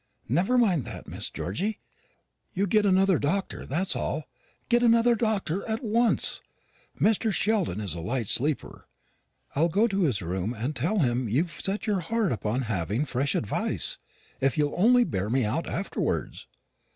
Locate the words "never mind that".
0.27-1.07